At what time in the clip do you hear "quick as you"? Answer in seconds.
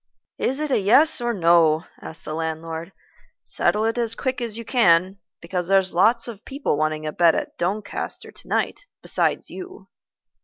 4.15-4.65